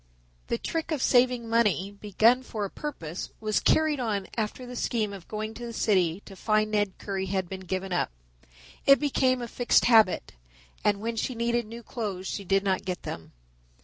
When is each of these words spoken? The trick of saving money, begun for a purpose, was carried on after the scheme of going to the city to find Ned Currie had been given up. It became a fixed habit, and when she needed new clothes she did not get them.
The 0.47 0.57
trick 0.57 0.89
of 0.89 0.99
saving 0.99 1.47
money, 1.47 1.91
begun 1.91 2.41
for 2.41 2.65
a 2.65 2.71
purpose, 2.71 3.29
was 3.39 3.59
carried 3.59 3.99
on 3.99 4.25
after 4.35 4.65
the 4.65 4.75
scheme 4.75 5.13
of 5.13 5.27
going 5.27 5.53
to 5.53 5.63
the 5.67 5.73
city 5.73 6.23
to 6.25 6.35
find 6.35 6.71
Ned 6.71 6.97
Currie 6.97 7.27
had 7.27 7.47
been 7.47 7.59
given 7.59 7.93
up. 7.93 8.09
It 8.87 8.99
became 8.99 9.43
a 9.43 9.47
fixed 9.47 9.85
habit, 9.85 10.31
and 10.83 11.01
when 11.01 11.17
she 11.17 11.35
needed 11.35 11.67
new 11.67 11.83
clothes 11.83 12.25
she 12.27 12.43
did 12.43 12.63
not 12.63 12.83
get 12.83 13.03
them. 13.03 13.33